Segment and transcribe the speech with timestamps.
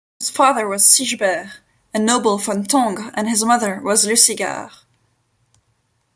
[0.19, 1.59] His father was Sigebert,
[1.93, 4.71] a nobleman from Tongres and his mother was Lusigard.